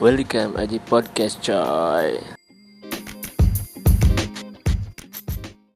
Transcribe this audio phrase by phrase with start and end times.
[0.00, 2.20] Welcome Aji Podcast coy.